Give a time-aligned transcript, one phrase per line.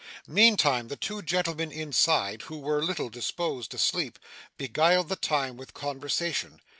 [0.27, 4.17] Meantime the two gentlemen inside, who were little disposed to sleep,
[4.57, 6.59] beguiled the time with conversation.